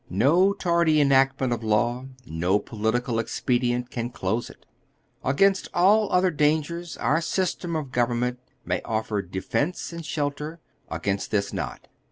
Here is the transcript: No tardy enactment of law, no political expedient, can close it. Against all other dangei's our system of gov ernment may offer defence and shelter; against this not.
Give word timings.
No 0.09 0.53
tardy 0.53 0.99
enactment 0.99 1.53
of 1.53 1.63
law, 1.63 2.07
no 2.25 2.57
political 2.57 3.19
expedient, 3.19 3.91
can 3.91 4.09
close 4.09 4.49
it. 4.49 4.65
Against 5.23 5.67
all 5.75 6.11
other 6.11 6.31
dangei's 6.31 6.97
our 6.97 7.21
system 7.21 7.75
of 7.75 7.91
gov 7.91 8.07
ernment 8.09 8.37
may 8.65 8.81
offer 8.81 9.21
defence 9.21 9.93
and 9.93 10.03
shelter; 10.03 10.59
against 10.89 11.29
this 11.29 11.53
not. 11.53 11.87